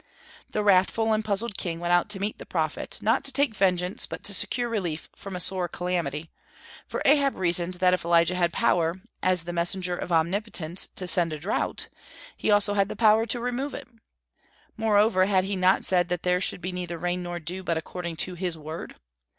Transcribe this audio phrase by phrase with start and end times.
[0.49, 4.07] The wrathful and puzzled king went out to meet the prophet, not to take vengeance,
[4.07, 6.31] but to secure relief from a sore calamity,
[6.87, 11.33] for Ahab reasoned that if Elijah had power, as the messenger of Omnipotence, to send
[11.33, 11.87] a drought,
[12.35, 13.87] he also had the power to remove it.
[14.75, 18.15] Moreover, had he not said that there should be neither rain nor dew but according
[18.25, 18.95] to his word?